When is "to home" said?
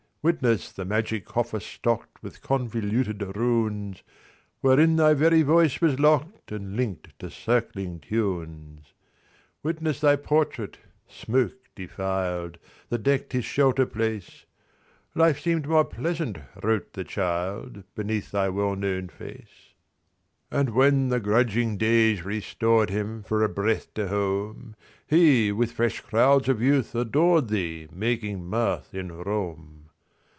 23.95-24.75